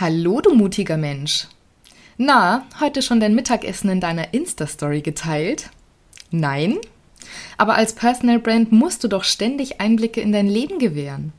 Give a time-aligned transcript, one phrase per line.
[0.00, 1.46] Hallo, du mutiger Mensch.
[2.16, 5.68] Na, heute schon dein Mittagessen in deiner Insta-Story geteilt?
[6.30, 6.78] Nein?
[7.58, 11.34] Aber als Personal Brand musst du doch ständig Einblicke in dein Leben gewähren.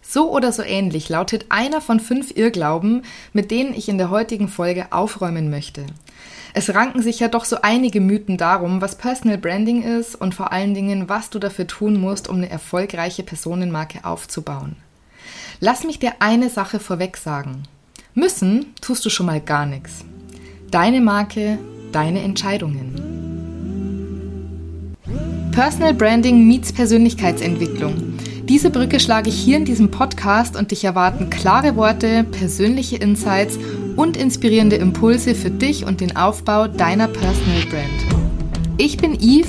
[0.00, 3.02] So oder so ähnlich lautet einer von fünf Irrglauben,
[3.34, 5.84] mit denen ich in der heutigen Folge aufräumen möchte.
[6.54, 10.52] Es ranken sich ja doch so einige Mythen darum, was Personal Branding ist und vor
[10.52, 14.76] allen Dingen, was du dafür tun musst, um eine erfolgreiche Personenmarke aufzubauen.
[15.60, 17.64] Lass mich dir eine Sache vorweg sagen.
[18.14, 20.04] Müssen tust du schon mal gar nichts.
[20.70, 21.58] Deine Marke,
[21.92, 23.18] deine Entscheidungen.
[25.52, 28.14] Personal Branding meets Persönlichkeitsentwicklung.
[28.44, 33.58] Diese Brücke schlage ich hier in diesem Podcast und dich erwarten klare Worte, persönliche Insights
[33.96, 38.24] und inspirierende Impulse für dich und den Aufbau deiner Personal Brand.
[38.78, 39.48] Ich bin Yves,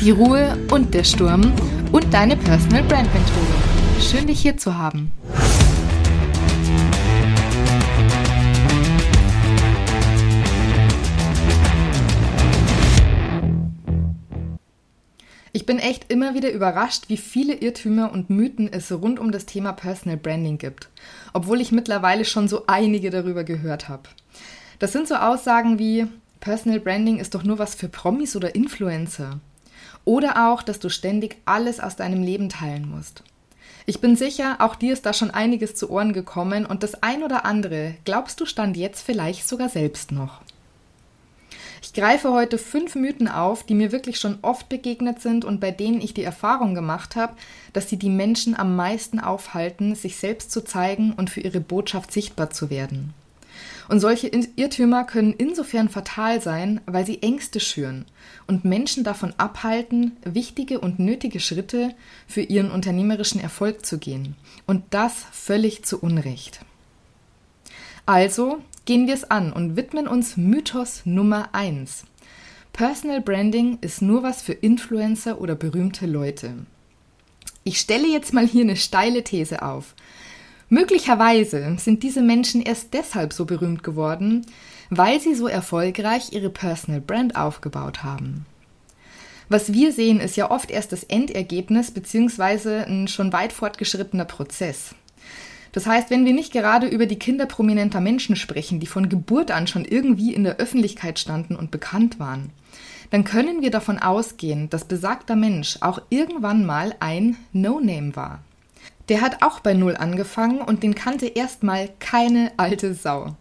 [0.00, 1.52] die Ruhe und der Sturm
[1.92, 3.51] und deine Personal Brand Mentorin.
[4.02, 5.12] Schön, dich hier zu haben.
[15.54, 19.46] Ich bin echt immer wieder überrascht, wie viele Irrtümer und Mythen es rund um das
[19.46, 20.88] Thema Personal Branding gibt,
[21.32, 24.08] obwohl ich mittlerweile schon so einige darüber gehört habe.
[24.78, 26.06] Das sind so Aussagen wie
[26.40, 29.38] Personal Branding ist doch nur was für Promis oder Influencer.
[30.04, 33.22] Oder auch, dass du ständig alles aus deinem Leben teilen musst.
[33.84, 37.22] Ich bin sicher, auch dir ist da schon einiges zu Ohren gekommen und das ein
[37.22, 40.40] oder andere, glaubst du, stand jetzt vielleicht sogar selbst noch.
[41.82, 45.72] Ich greife heute fünf Mythen auf, die mir wirklich schon oft begegnet sind und bei
[45.72, 47.34] denen ich die Erfahrung gemacht habe,
[47.72, 52.12] dass sie die Menschen am meisten aufhalten, sich selbst zu zeigen und für ihre Botschaft
[52.12, 53.12] sichtbar zu werden.
[53.92, 58.06] Und solche Irrtümer können insofern fatal sein, weil sie Ängste schüren
[58.46, 61.94] und Menschen davon abhalten, wichtige und nötige Schritte
[62.26, 64.34] für ihren unternehmerischen Erfolg zu gehen.
[64.66, 66.60] Und das völlig zu Unrecht.
[68.06, 72.04] Also gehen wir es an und widmen uns Mythos Nummer 1.
[72.72, 76.54] Personal Branding ist nur was für Influencer oder berühmte Leute.
[77.62, 79.94] Ich stelle jetzt mal hier eine steile These auf.
[80.72, 84.46] Möglicherweise sind diese Menschen erst deshalb so berühmt geworden,
[84.88, 88.46] weil sie so erfolgreich ihre Personal Brand aufgebaut haben.
[89.50, 92.84] Was wir sehen, ist ja oft erst das Endergebnis bzw.
[92.84, 94.94] ein schon weit fortgeschrittener Prozess.
[95.72, 99.50] Das heißt, wenn wir nicht gerade über die Kinder prominenter Menschen sprechen, die von Geburt
[99.50, 102.48] an schon irgendwie in der Öffentlichkeit standen und bekannt waren,
[103.10, 108.40] dann können wir davon ausgehen, dass besagter Mensch auch irgendwann mal ein No-Name war.
[109.12, 113.36] Der hat auch bei Null angefangen und den kannte erstmal keine alte Sau.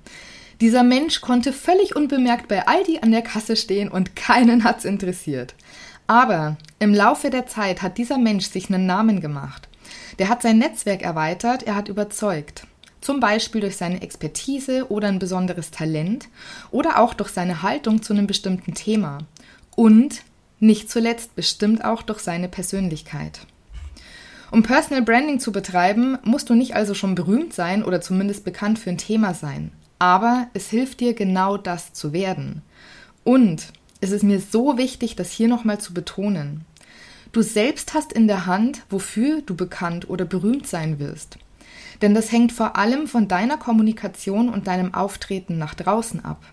[0.60, 5.56] Dieser Mensch konnte völlig unbemerkt bei Aldi an der Kasse stehen und keinen hat's interessiert.
[6.08, 9.70] Aber im Laufe der Zeit hat dieser Mensch sich einen Namen gemacht.
[10.20, 12.68] Der hat sein Netzwerk erweitert, er hat überzeugt.
[13.00, 16.28] Zum Beispiel durch seine Expertise oder ein besonderes Talent
[16.72, 19.20] oder auch durch seine Haltung zu einem bestimmten Thema.
[19.78, 20.24] Und
[20.60, 23.48] nicht zuletzt bestimmt auch durch seine Persönlichkeit.
[24.52, 28.80] Um Personal Branding zu betreiben, musst du nicht also schon berühmt sein oder zumindest bekannt
[28.80, 29.72] für ein Thema sein.
[29.98, 32.62] Aber es hilft dir genau das zu werden.
[33.24, 33.68] Und
[34.02, 36.66] es ist mir so wichtig, das hier nochmal zu betonen.
[37.32, 41.38] Du selbst hast in der Hand, wofür du bekannt oder berühmt sein wirst.
[42.02, 46.44] Denn das hängt vor allem von deiner Kommunikation und deinem Auftreten nach draußen ab.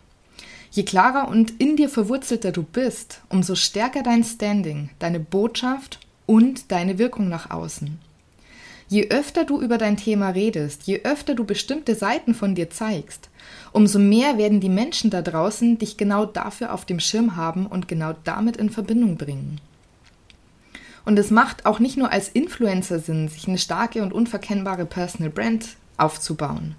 [0.70, 6.70] Je klarer und in dir verwurzelter du bist, umso stärker dein Standing, deine Botschaft und
[6.70, 7.98] deine Wirkung nach außen.
[8.88, 13.30] Je öfter du über dein Thema redest, je öfter du bestimmte Seiten von dir zeigst,
[13.72, 17.88] umso mehr werden die Menschen da draußen dich genau dafür auf dem Schirm haben und
[17.88, 19.60] genau damit in Verbindung bringen.
[21.04, 25.30] Und es macht auch nicht nur als Influencer Sinn, sich eine starke und unverkennbare Personal
[25.30, 26.74] Brand aufzubauen.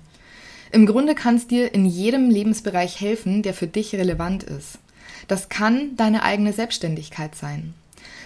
[0.71, 4.77] Im Grunde kann es dir in jedem Lebensbereich helfen, der für dich relevant ist.
[5.27, 7.73] Das kann deine eigene Selbstständigkeit sein.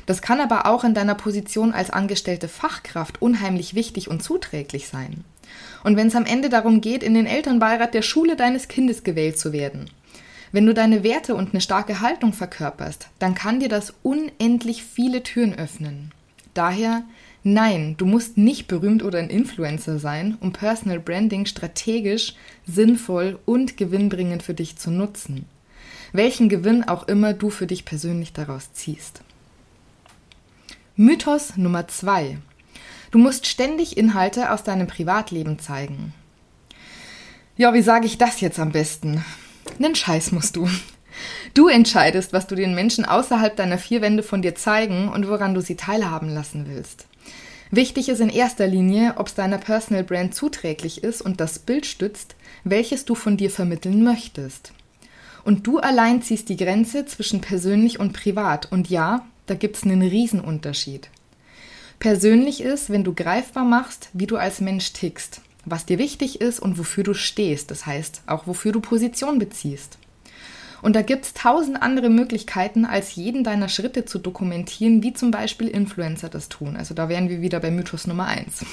[0.05, 5.23] Das kann aber auch in deiner Position als angestellte Fachkraft unheimlich wichtig und zuträglich sein.
[5.83, 9.37] Und wenn es am Ende darum geht, in den Elternbeirat der Schule deines Kindes gewählt
[9.37, 9.89] zu werden,
[10.51, 15.23] wenn du deine Werte und eine starke Haltung verkörperst, dann kann dir das unendlich viele
[15.23, 16.11] Türen öffnen.
[16.53, 17.03] Daher,
[17.43, 22.35] nein, du musst nicht berühmt oder ein Influencer sein, um Personal Branding strategisch,
[22.67, 25.45] sinnvoll und gewinnbringend für dich zu nutzen.
[26.11, 29.22] Welchen Gewinn auch immer du für dich persönlich daraus ziehst.
[30.95, 32.37] Mythos Nummer zwei:
[33.09, 36.13] Du musst ständig Inhalte aus deinem Privatleben zeigen.
[37.57, 39.25] Ja, wie sage ich das jetzt am besten?
[39.79, 40.69] Nen Scheiß musst du.
[41.55, 45.55] Du entscheidest, was du den Menschen außerhalb deiner vier Wände von dir zeigen und woran
[45.55, 47.07] du sie teilhaben lassen willst.
[47.71, 51.87] Wichtig ist in erster Linie, ob es deiner Personal Brand zuträglich ist und das Bild
[51.87, 54.73] stützt, welches du von dir vermitteln möchtest.
[55.43, 58.71] Und du allein ziehst die Grenze zwischen persönlich und privat.
[58.71, 61.09] Und ja, da gibt es einen Riesenunterschied.
[61.99, 66.59] Persönlich ist, wenn du greifbar machst, wie du als Mensch tickst, was dir wichtig ist
[66.59, 69.97] und wofür du stehst, das heißt auch wofür du Position beziehst.
[70.81, 75.31] Und da gibt es tausend andere Möglichkeiten, als jeden deiner Schritte zu dokumentieren, wie zum
[75.31, 76.75] Beispiel Influencer das tun.
[76.75, 78.65] Also da wären wir wieder bei Mythos Nummer eins.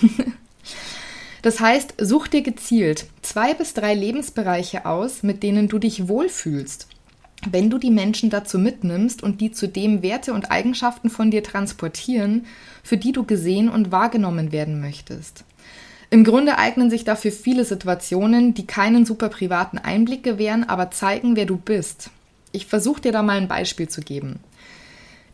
[1.42, 6.88] das heißt, such dir gezielt zwei bis drei Lebensbereiche aus, mit denen du dich wohlfühlst.
[7.48, 12.46] Wenn du die Menschen dazu mitnimmst und die zudem Werte und Eigenschaften von dir transportieren,
[12.82, 15.44] für die du gesehen und wahrgenommen werden möchtest.
[16.10, 21.36] Im Grunde eignen sich dafür viele Situationen, die keinen super privaten Einblick gewähren, aber zeigen,
[21.36, 22.10] wer du bist.
[22.52, 24.40] Ich versuche dir da mal ein Beispiel zu geben.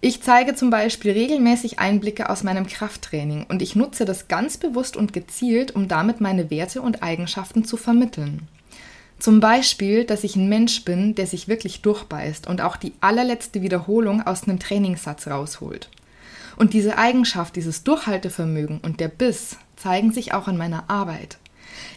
[0.03, 4.97] Ich zeige zum Beispiel regelmäßig Einblicke aus meinem Krafttraining und ich nutze das ganz bewusst
[4.97, 8.47] und gezielt, um damit meine Werte und Eigenschaften zu vermitteln.
[9.19, 13.63] Zum Beispiel, dass ich ein Mensch bin, der sich wirklich durchbeißt und auch die allerletzte
[13.63, 15.89] Wiederholung aus einem Trainingssatz rausholt.
[16.57, 21.39] Und diese Eigenschaft, dieses Durchhaltevermögen und der Biss zeigen sich auch in meiner Arbeit.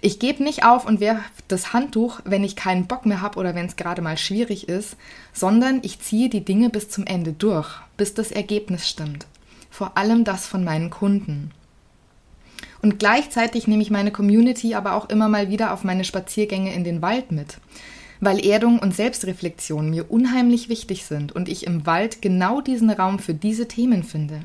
[0.02, 3.56] Ich gebe nicht auf und werfe das Handtuch, wenn ich keinen Bock mehr habe oder
[3.56, 4.98] wenn es gerade mal schwierig ist,
[5.34, 9.28] sondern ich ziehe die Dinge bis zum Ende durch, bis das Ergebnis stimmt.
[9.70, 11.52] Vor allem das von meinen Kunden.
[12.82, 16.84] Und gleichzeitig nehme ich meine Community aber auch immer mal wieder auf meine Spaziergänge in
[16.84, 17.58] den Wald mit,
[18.22, 23.20] weil Erdung und Selbstreflexion mir unheimlich wichtig sind und ich im Wald genau diesen Raum
[23.20, 24.42] für diese Themen finde.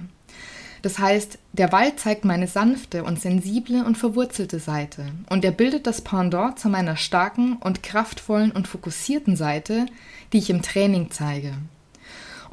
[0.83, 5.87] Das heißt, der Wald zeigt meine sanfte und sensible und verwurzelte Seite und er bildet
[5.87, 9.87] das Pendant zu meiner starken und kraftvollen und fokussierten Seite,
[10.33, 11.55] die ich im Training zeige.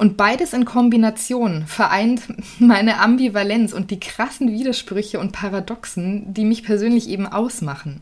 [0.02, 2.22] Und beides in Kombination vereint
[2.58, 8.00] meine Ambivalenz und die krassen Widersprüche und Paradoxen, die mich persönlich eben ausmachen.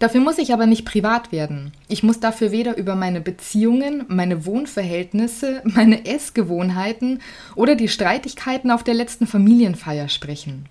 [0.00, 1.70] Dafür muss ich aber nicht privat werden.
[1.86, 7.20] Ich muss dafür weder über meine Beziehungen, meine Wohnverhältnisse, meine Essgewohnheiten
[7.54, 10.66] oder die Streitigkeiten auf der letzten Familienfeier sprechen.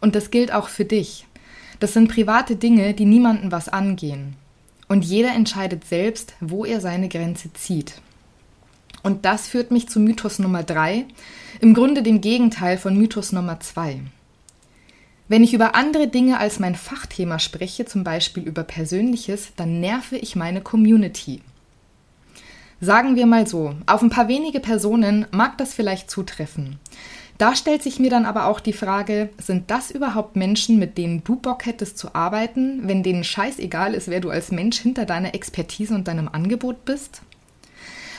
[0.00, 1.26] Und das gilt auch für dich.
[1.80, 4.36] Das sind private Dinge, die niemanden was angehen.
[4.88, 8.00] Und jeder entscheidet selbst, wo er seine Grenze zieht.
[9.02, 11.06] Und das führt mich zu Mythos Nummer drei,
[11.60, 14.00] im Grunde dem Gegenteil von Mythos Nummer zwei.
[15.28, 20.16] Wenn ich über andere Dinge als mein Fachthema spreche, zum Beispiel über Persönliches, dann nerve
[20.18, 21.40] ich meine Community.
[22.80, 26.80] Sagen wir mal so, auf ein paar wenige Personen mag das vielleicht zutreffen.
[27.38, 31.24] Da stellt sich mir dann aber auch die Frage, sind das überhaupt Menschen, mit denen
[31.24, 35.34] du Bock hättest zu arbeiten, wenn denen scheißegal ist, wer du als Mensch hinter deiner
[35.34, 37.22] Expertise und deinem Angebot bist?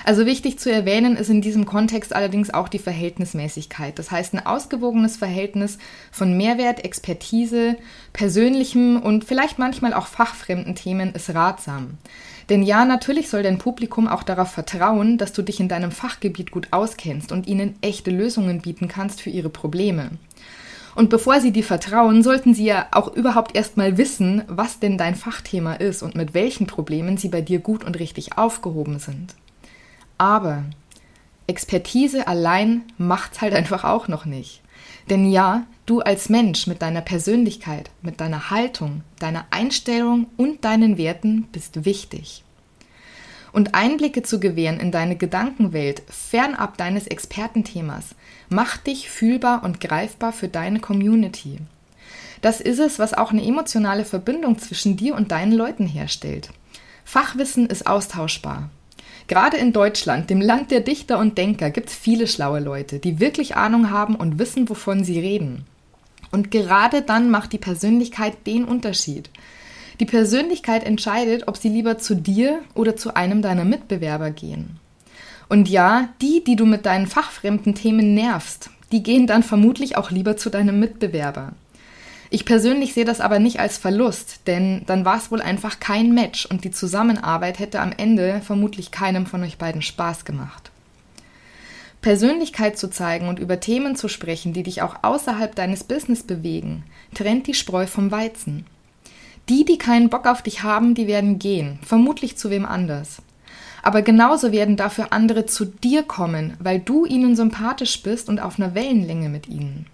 [0.05, 3.97] Also wichtig zu erwähnen ist in diesem Kontext allerdings auch die Verhältnismäßigkeit.
[3.97, 5.77] Das heißt, ein ausgewogenes Verhältnis
[6.11, 7.77] von Mehrwert, Expertise,
[8.11, 11.97] persönlichem und vielleicht manchmal auch fachfremden Themen ist ratsam.
[12.49, 16.51] Denn ja, natürlich soll dein Publikum auch darauf vertrauen, dass du dich in deinem Fachgebiet
[16.51, 20.11] gut auskennst und ihnen echte Lösungen bieten kannst für ihre Probleme.
[20.95, 25.15] Und bevor sie dir vertrauen, sollten sie ja auch überhaupt erstmal wissen, was denn dein
[25.15, 29.35] Fachthema ist und mit welchen Problemen sie bei dir gut und richtig aufgehoben sind.
[30.23, 30.63] Aber
[31.47, 34.61] Expertise allein macht's halt einfach auch noch nicht.
[35.09, 40.97] Denn ja, du als Mensch mit deiner Persönlichkeit, mit deiner Haltung, deiner Einstellung und deinen
[40.97, 42.45] Werten bist wichtig.
[43.51, 48.15] Und Einblicke zu gewähren in deine Gedankenwelt fernab deines Expertenthemas
[48.47, 51.57] macht dich fühlbar und greifbar für deine Community.
[52.39, 56.49] Das ist es, was auch eine emotionale Verbindung zwischen dir und deinen Leuten herstellt.
[57.03, 58.69] Fachwissen ist austauschbar.
[59.33, 63.19] Gerade in Deutschland, dem Land der Dichter und Denker, gibt es viele schlaue Leute, die
[63.19, 65.65] wirklich Ahnung haben und wissen, wovon sie reden.
[66.31, 69.31] Und gerade dann macht die Persönlichkeit den Unterschied.
[69.99, 74.77] Die Persönlichkeit entscheidet, ob sie lieber zu dir oder zu einem deiner Mitbewerber gehen.
[75.49, 80.11] Und ja, die, die du mit deinen fachfremden Themen nervst, die gehen dann vermutlich auch
[80.11, 81.53] lieber zu deinem Mitbewerber.
[82.33, 86.15] Ich persönlich sehe das aber nicht als Verlust, denn dann war es wohl einfach kein
[86.15, 90.71] Match und die Zusammenarbeit hätte am Ende vermutlich keinem von euch beiden Spaß gemacht.
[92.01, 96.85] Persönlichkeit zu zeigen und über Themen zu sprechen, die dich auch außerhalb deines Business bewegen,
[97.13, 98.65] trennt die Spreu vom Weizen.
[99.47, 103.21] Die, die keinen Bock auf dich haben, die werden gehen, vermutlich zu wem anders.
[103.83, 108.57] Aber genauso werden dafür andere zu dir kommen, weil du ihnen sympathisch bist und auf
[108.57, 109.85] einer Wellenlänge mit ihnen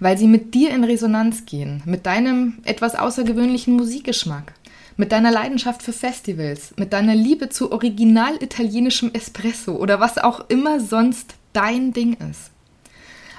[0.00, 4.52] weil sie mit dir in Resonanz gehen, mit deinem etwas außergewöhnlichen Musikgeschmack,
[4.96, 10.48] mit deiner Leidenschaft für Festivals, mit deiner Liebe zu original italienischem Espresso oder was auch
[10.48, 12.50] immer sonst dein Ding ist.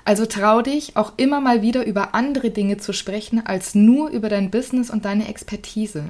[0.06, 4.30] Also trau dich, auch immer mal wieder über andere Dinge zu sprechen, als nur über
[4.30, 6.06] dein Business und deine Expertise.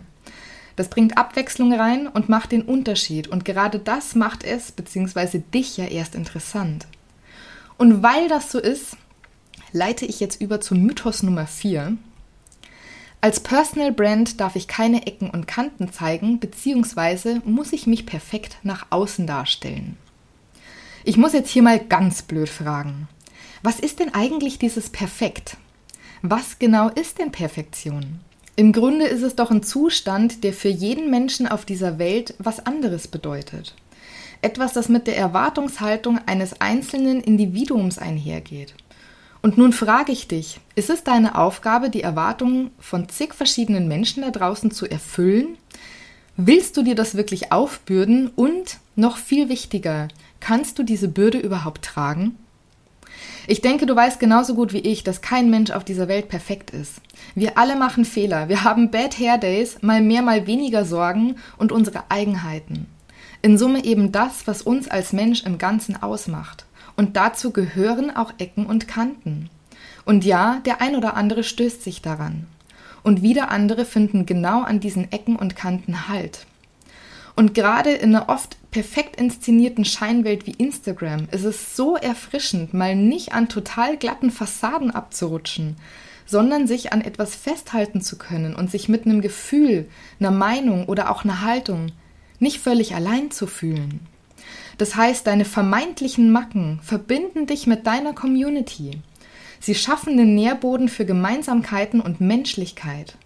[0.75, 3.27] Das bringt Abwechslung rein und macht den Unterschied.
[3.27, 6.85] Und gerade das macht es, beziehungsweise dich ja erst interessant.
[7.79, 8.95] Und weil das so ist,
[9.71, 11.97] leite ich jetzt über zum Mythos Nummer 4.
[13.19, 18.57] Als Personal Brand darf ich keine Ecken und Kanten zeigen, beziehungsweise muss ich mich perfekt
[18.63, 19.97] nach außen darstellen.
[21.03, 23.07] Ich muss jetzt hier mal ganz blöd fragen.
[23.63, 25.57] Was ist denn eigentlich dieses Perfekt?
[26.21, 28.19] Was genau ist denn Perfektion?
[28.55, 32.65] Im Grunde ist es doch ein Zustand, der für jeden Menschen auf dieser Welt was
[32.65, 33.75] anderes bedeutet.
[34.41, 38.73] Etwas, das mit der Erwartungshaltung eines einzelnen Individuums einhergeht.
[39.47, 44.23] Und nun frage ich dich, ist es deine Aufgabe, die Erwartungen von zig verschiedenen Menschen
[44.23, 45.57] da draußen zu erfüllen?
[46.35, 48.29] Willst du dir das wirklich aufbürden?
[48.35, 50.09] Und noch viel wichtiger,
[50.41, 52.35] kannst du diese Bürde überhaupt tragen?
[53.47, 56.71] Ich denke, du weißt genauso gut wie ich, dass kein Mensch auf dieser Welt perfekt
[56.71, 56.95] ist.
[57.33, 58.49] Wir alle machen Fehler.
[58.49, 62.87] Wir haben Bad Hair Days, mal mehr, mal weniger Sorgen und unsere Eigenheiten.
[63.41, 66.65] In Summe eben das, was uns als Mensch im Ganzen ausmacht.
[66.97, 69.49] Und dazu gehören auch Ecken und Kanten.
[70.03, 72.47] Und ja, der ein oder andere stößt sich daran.
[73.03, 76.45] Und wieder andere finden genau an diesen Ecken und Kanten Halt.
[77.35, 82.95] Und gerade in einer oft perfekt inszenierten Scheinwelt wie Instagram ist es so erfrischend, mal
[82.95, 85.75] nicht an total glatten Fassaden abzurutschen,
[86.25, 89.87] sondern sich an etwas festhalten zu können und sich mit einem Gefühl,
[90.19, 91.91] einer Meinung oder auch einer Haltung
[92.39, 93.99] nicht völlig allein zu fühlen.
[94.77, 98.99] Das heißt, deine vermeintlichen Macken verbinden dich mit deiner Community.
[99.59, 103.17] Sie schaffen den Nährboden für Gemeinsamkeiten und Menschlichkeit.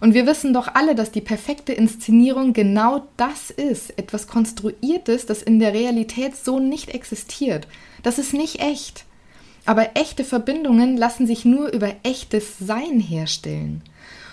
[0.00, 5.42] Und wir wissen doch alle, dass die perfekte Inszenierung genau das ist, etwas Konstruiertes, das
[5.42, 7.66] in der Realität so nicht existiert.
[8.02, 9.04] Das ist nicht echt.
[9.66, 13.82] Aber echte Verbindungen lassen sich nur über echtes Sein herstellen.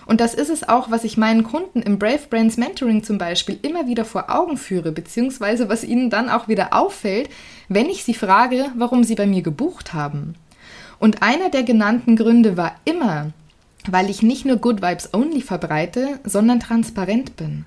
[0.05, 3.59] Und das ist es auch, was ich meinen Kunden im Brave Brands Mentoring zum Beispiel
[3.61, 7.29] immer wieder vor Augen führe, beziehungsweise was ihnen dann auch wieder auffällt,
[7.69, 10.35] wenn ich sie frage, warum sie bei mir gebucht haben.
[10.99, 13.31] Und einer der genannten Gründe war immer,
[13.89, 17.65] weil ich nicht nur Good Vibes Only verbreite, sondern transparent bin.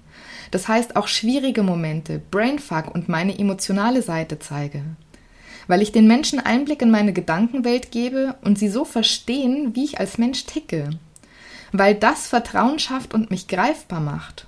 [0.50, 4.82] Das heißt auch schwierige Momente, Brainfuck und meine emotionale Seite zeige.
[5.66, 9.98] Weil ich den Menschen Einblick in meine Gedankenwelt gebe und sie so verstehen, wie ich
[9.98, 10.90] als Mensch ticke.
[11.76, 14.46] Weil das Vertrauen schafft und mich greifbar macht.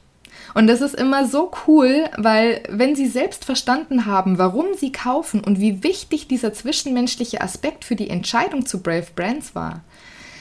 [0.55, 5.43] Und das ist immer so cool, weil wenn sie selbst verstanden haben, warum sie kaufen
[5.43, 9.83] und wie wichtig dieser zwischenmenschliche Aspekt für die Entscheidung zu Brave Brands war,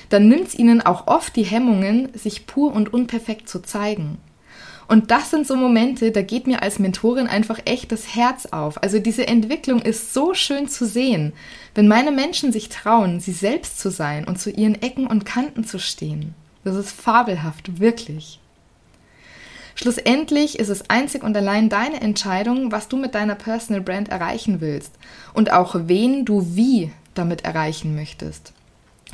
[0.09, 4.19] dann nimmt es ihnen auch oft die Hemmungen, sich pur und unperfekt zu zeigen.
[4.87, 8.83] Und das sind so Momente, da geht mir als Mentorin einfach echt das Herz auf.
[8.83, 11.33] Also diese Entwicklung ist so schön zu sehen,
[11.73, 15.63] wenn meine Menschen sich trauen, sie selbst zu sein und zu ihren Ecken und Kanten
[15.63, 16.35] zu stehen.
[16.65, 18.41] Das ist fabelhaft, wirklich.
[19.75, 24.59] Schlussendlich ist es einzig und allein deine Entscheidung, was du mit deiner Personal Brand erreichen
[24.59, 24.91] willst
[25.33, 28.51] und auch wen du wie damit erreichen möchtest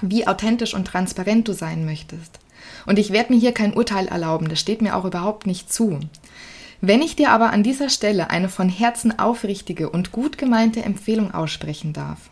[0.02, 2.40] wie authentisch und transparent du sein möchtest.
[2.86, 6.00] Und ich werde mir hier kein Urteil erlauben, das steht mir auch überhaupt nicht zu.
[6.82, 11.34] Wenn ich dir aber an dieser Stelle eine von Herzen aufrichtige und gut gemeinte Empfehlung
[11.34, 12.30] aussprechen darf,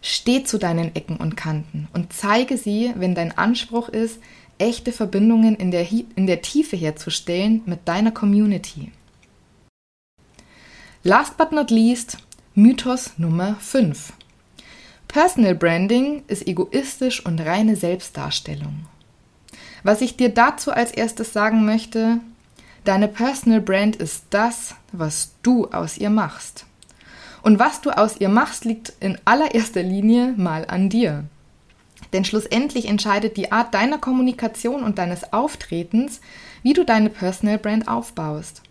[0.00, 4.20] steh zu deinen Ecken und Kanten und zeige sie, wenn dein Anspruch ist,
[4.62, 8.92] echte Verbindungen in der, in der Tiefe herzustellen mit deiner Community.
[11.02, 12.18] Last but not least,
[12.54, 14.12] Mythos Nummer 5.
[15.08, 18.86] Personal Branding ist egoistisch und reine Selbstdarstellung.
[19.82, 22.20] Was ich dir dazu als erstes sagen möchte,
[22.84, 26.66] deine Personal Brand ist das, was du aus ihr machst.
[27.42, 31.24] Und was du aus ihr machst, liegt in allererster Linie mal an dir.
[32.12, 36.20] Denn schlussendlich entscheidet die Art deiner Kommunikation und deines Auftretens,
[36.62, 38.62] wie du deine Personal Brand aufbaust.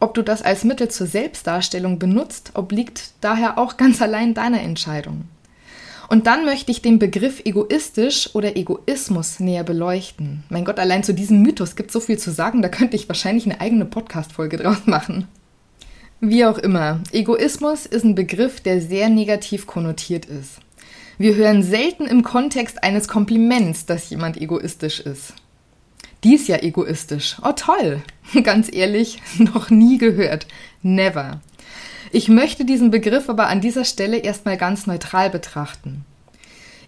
[0.00, 5.24] Ob du das als Mittel zur Selbstdarstellung benutzt, obliegt daher auch ganz allein deiner Entscheidung.
[6.08, 10.42] Und dann möchte ich den Begriff egoistisch oder Egoismus näher beleuchten.
[10.48, 13.08] Mein Gott, allein zu diesem Mythos gibt es so viel zu sagen, da könnte ich
[13.08, 15.28] wahrscheinlich eine eigene Podcast-Folge draus machen.
[16.18, 20.58] Wie auch immer, Egoismus ist ein Begriff, der sehr negativ konnotiert ist.
[21.20, 25.34] Wir hören selten im Kontext eines Kompliments, dass jemand egoistisch ist.
[26.24, 27.36] Die ist ja egoistisch.
[27.44, 28.00] Oh toll.
[28.42, 30.46] Ganz ehrlich, noch nie gehört.
[30.80, 31.42] Never.
[32.10, 36.06] Ich möchte diesen Begriff aber an dieser Stelle erstmal ganz neutral betrachten.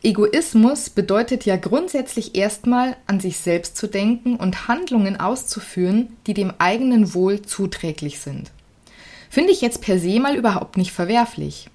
[0.02, 6.54] Egoismus bedeutet ja grundsätzlich erstmal an sich selbst zu denken und Handlungen auszuführen, die dem
[6.56, 8.50] eigenen Wohl zuträglich sind.
[9.28, 11.68] Finde ich jetzt per se mal überhaupt nicht verwerflich.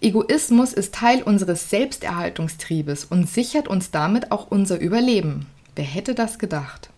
[0.00, 5.46] Egoismus ist Teil unseres Selbsterhaltungstriebes und sichert uns damit auch unser Überleben.
[5.76, 6.90] Wer hätte das gedacht?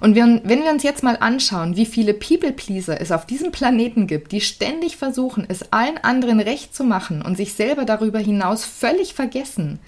[0.00, 4.32] Und wenn wir uns jetzt mal anschauen, wie viele People-Pleaser es auf diesem Planeten gibt,
[4.32, 9.14] die ständig versuchen, es allen anderen recht zu machen und sich selber darüber hinaus völlig
[9.14, 9.78] vergessen,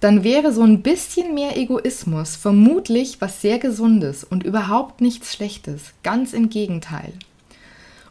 [0.00, 5.92] dann wäre so ein bisschen mehr Egoismus vermutlich was sehr Gesundes und überhaupt nichts Schlechtes.
[6.02, 7.12] Ganz im Gegenteil.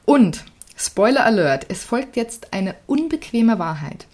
[0.05, 4.07] Und, Spoiler Alert, es folgt jetzt eine unbequeme Wahrheit.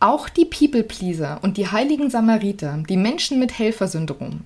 [0.00, 4.40] Auch die People-Pleaser und die heiligen Samariter, die Menschen mit Helfersyndrom,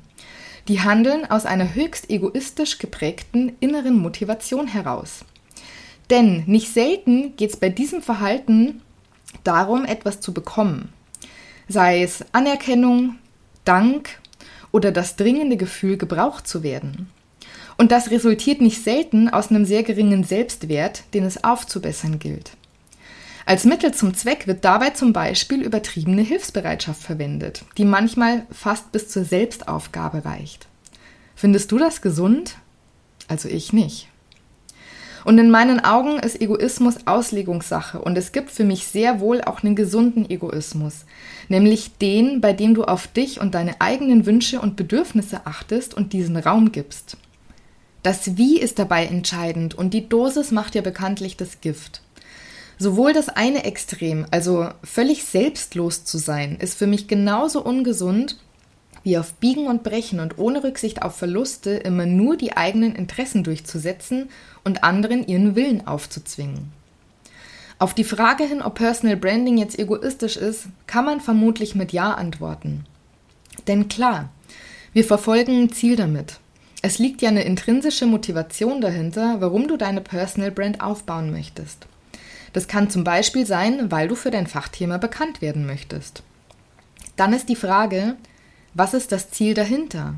[0.69, 5.25] die handeln aus einer höchst egoistisch geprägten inneren Motivation heraus.
[6.11, 8.83] Denn nicht selten geht es bei diesem Verhalten
[9.43, 10.93] darum, etwas zu bekommen.
[11.69, 13.17] Sei es Anerkennung,
[13.65, 14.21] Dank
[14.71, 17.11] oder das dringende Gefühl, gebraucht zu werden.
[17.79, 22.51] Und das resultiert nicht selten aus einem sehr geringen Selbstwert, den es aufzubessern gilt.
[23.47, 29.09] Als Mittel zum Zweck wird dabei zum Beispiel übertriebene Hilfsbereitschaft verwendet, die manchmal fast bis
[29.09, 30.67] zur Selbstaufgabe reicht.
[31.35, 32.57] Findest du das gesund?
[33.29, 34.09] Also ich nicht.
[35.25, 39.63] Und in meinen Augen ist Egoismus Auslegungssache und es gibt für mich sehr wohl auch
[39.63, 41.05] einen gesunden Egoismus,
[41.49, 46.13] nämlich den, bei dem du auf dich und deine eigenen Wünsche und Bedürfnisse achtest und
[46.13, 47.17] diesen Raum gibst.
[48.03, 52.03] Das Wie ist dabei entscheidend und die Dosis macht ja bekanntlich das Gift.
[52.79, 58.39] Sowohl das eine Extrem, also völlig selbstlos zu sein, ist für mich genauso ungesund,
[59.03, 63.43] wie auf Biegen und Brechen und ohne Rücksicht auf Verluste immer nur die eigenen Interessen
[63.43, 64.29] durchzusetzen
[64.65, 66.73] und anderen ihren Willen aufzuzwingen.
[67.81, 72.15] Auf die Frage hin, ob Personal Branding jetzt egoistisch ist, kann man vermutlich mit Ja
[72.15, 72.85] antworten.
[73.67, 74.31] Denn klar,
[74.93, 76.39] wir verfolgen ein Ziel damit.
[76.81, 81.87] Es liegt ja eine intrinsische Motivation dahinter, warum du deine Personal Brand aufbauen möchtest.
[82.53, 86.23] Das kann zum Beispiel sein, weil du für dein Fachthema bekannt werden möchtest.
[87.17, 88.15] Dann ist die Frage,
[88.75, 90.15] was ist das Ziel dahinter?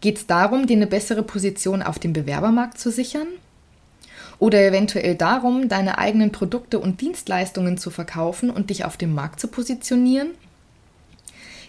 [0.00, 3.28] Geht es darum, dir eine bessere Position auf dem Bewerbermarkt zu sichern?
[4.40, 9.38] Oder eventuell darum, deine eigenen Produkte und Dienstleistungen zu verkaufen und dich auf dem Markt
[9.38, 10.30] zu positionieren?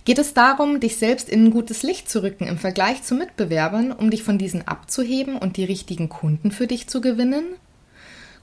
[0.04, 3.92] Geht es darum, dich selbst in ein gutes Licht zu rücken im Vergleich zu Mitbewerbern,
[3.92, 7.46] um dich von diesen abzuheben und die richtigen Kunden für dich zu gewinnen?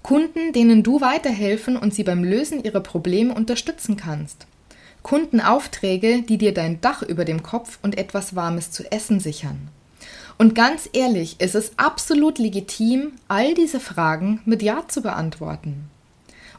[0.02, 4.46] Kunden, denen du weiterhelfen und sie beim Lösen ihrer Probleme unterstützen kannst.
[5.02, 9.68] Kundenaufträge, die dir dein Dach über dem Kopf und etwas Warmes zu essen sichern.
[10.38, 15.90] Und ganz ehrlich, es ist absolut legitim, all diese Fragen mit Ja zu beantworten.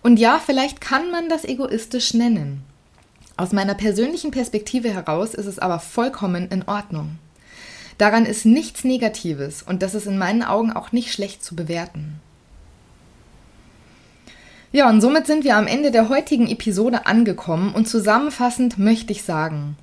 [0.01, 2.63] Und ja, vielleicht kann man das egoistisch nennen.
[3.39, 7.19] Aus meiner persönlichen Perspektive heraus ist es aber vollkommen in Ordnung.
[7.97, 12.19] Daran ist nichts Negatives und das ist in meinen Augen auch nicht schlecht zu bewerten.
[14.73, 19.23] Ja, und somit sind wir am Ende der heutigen Episode angekommen und zusammenfassend möchte ich
[19.23, 19.77] sagen,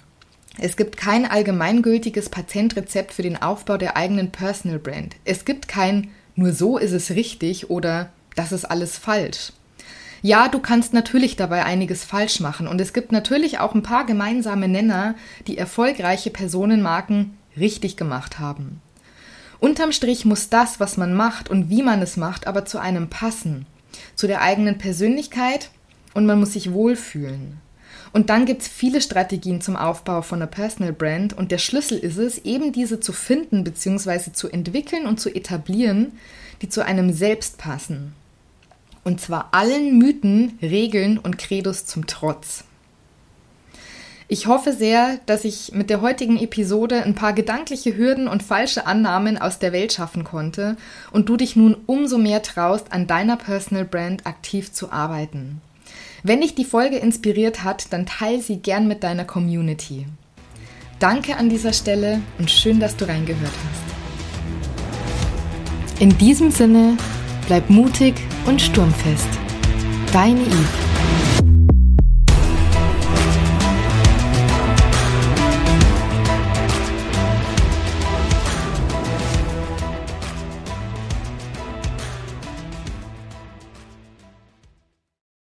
[0.59, 5.17] es gibt kein allgemeingültiges Patentrezept für den Aufbau der eigenen Personal Brand.
[5.25, 9.53] Es gibt kein nur so ist es richtig oder das ist alles falsch.
[10.23, 14.07] Ja, du kannst natürlich dabei einiges falsch machen und es gibt natürlich auch ein paar
[14.07, 15.15] gemeinsame Nenner,
[15.47, 18.81] die erfolgreiche Personenmarken richtig gemacht haben.
[19.61, 23.09] Unterm Strich muss das, was man macht und wie man es macht, aber zu einem
[23.09, 23.67] passen
[24.15, 25.71] zu der eigenen Persönlichkeit
[26.15, 27.59] und man muss sich wohlfühlen.
[28.13, 31.99] Und dann gibt es viele Strategien zum Aufbau von einer Personal Brand und der Schlüssel
[31.99, 34.33] ist es, eben diese zu finden bzw.
[34.33, 36.13] zu entwickeln und zu etablieren,
[36.63, 38.15] die zu einem selbst passen.
[39.07, 42.65] Und zwar allen Mythen, Regeln und Credos zum Trotz.
[44.27, 48.85] Ich hoffe sehr, dass ich mit der heutigen Episode ein paar gedankliche Hürden und falsche
[48.85, 50.77] Annahmen aus der Welt schaffen konnte
[51.13, 55.61] und du dich nun umso mehr traust, an deiner Personal Brand aktiv zu arbeiten.
[56.25, 60.07] Wenn dich die Folge inspiriert hat, dann teile sie gern mit deiner Community.
[60.99, 63.85] Danke an dieser Stelle und schön, dass du reingehört hast.
[66.03, 66.97] In diesem Sinne,
[67.47, 69.29] bleib mutig und sturmfest.
[70.13, 70.86] Deine Yves.